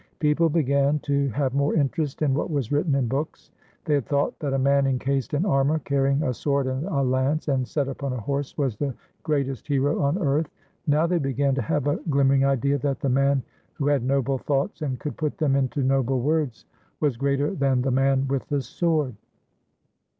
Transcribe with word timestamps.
People 0.17 0.49
began 0.49 0.97
to 1.01 1.27
have 1.29 1.53
more 1.53 1.75
interest 1.75 2.23
in 2.23 2.33
what 2.33 2.49
was 2.49 2.71
written 2.71 2.95
in 2.95 3.07
books. 3.07 3.51
They 3.85 3.93
had 3.93 4.07
thought 4.07 4.39
that 4.39 4.51
a 4.55 4.57
man 4.57 4.87
encased 4.87 5.35
in 5.35 5.45
armor, 5.45 5.77
carrying 5.77 6.23
a 6.23 6.33
sword 6.33 6.65
and 6.65 6.87
a 6.87 7.03
lance, 7.03 7.47
and 7.49 7.67
set 7.67 7.87
upon 7.87 8.11
a 8.13 8.19
horse, 8.19 8.57
was 8.57 8.75
the 8.77 8.95
great 9.21 9.45
34 9.45 9.45
FRANCESCO 9.45 9.53
PETRARCH 9.53 9.59
est 9.59 9.67
hero 9.67 10.01
on 10.01 10.17
earth. 10.17 10.49
Now 10.87 11.05
they 11.05 11.19
began 11.19 11.53
to 11.53 11.61
have 11.61 11.85
a 11.85 11.97
glimmer 12.09 12.33
ing 12.33 12.45
idea 12.45 12.79
that 12.79 12.99
the 12.99 13.09
man 13.09 13.43
who 13.73 13.85
had 13.89 14.01
noble 14.03 14.39
thoughts 14.39 14.81
and 14.81 14.97
could 14.99 15.17
put 15.17 15.37
them 15.37 15.55
into 15.55 15.83
noble 15.83 16.19
words 16.19 16.65
was 16.99 17.15
greater 17.15 17.53
than 17.53 17.83
the 17.83 17.91
man 17.91 18.27
with 18.27 18.47
the 18.47 18.63
sword. 18.63 19.13